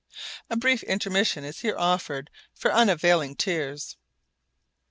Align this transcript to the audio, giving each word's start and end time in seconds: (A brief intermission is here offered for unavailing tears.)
(A 0.49 0.57
brief 0.57 0.81
intermission 0.81 1.43
is 1.43 1.59
here 1.59 1.77
offered 1.77 2.31
for 2.55 2.71
unavailing 2.73 3.35
tears.) 3.35 3.97